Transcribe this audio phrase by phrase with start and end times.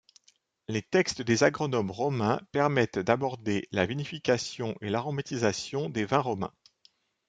[0.67, 6.55] Les textes des agronomes romains permettent d'aborder la vinification et l'aromatisation des vins romains.